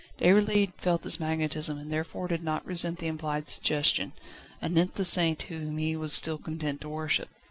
Déroulède 0.19 0.73
felt 0.79 1.03
this 1.03 1.19
magnetism, 1.19 1.77
and 1.77 1.91
therefore 1.93 2.27
did 2.27 2.43
not 2.43 2.65
resent 2.65 2.97
the 2.97 3.05
implied 3.05 3.47
suggestion, 3.47 4.13
anent 4.59 4.95
the 4.95 5.05
saint 5.05 5.43
whom 5.43 5.77
he 5.77 5.95
was 5.95 6.11
still 6.11 6.39
content 6.39 6.81
to 6.81 6.89
worship. 6.89 7.29